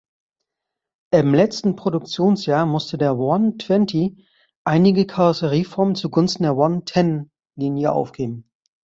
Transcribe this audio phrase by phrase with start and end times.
[1.13, 4.25] Im letzten Produktionsjahr musste der One-Twenty
[4.63, 8.49] einige Karosserieformen zugunsten der One-Ten-Linie aufgeben.